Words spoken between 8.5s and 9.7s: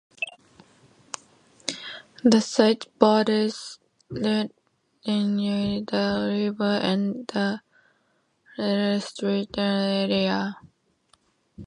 residential streets in the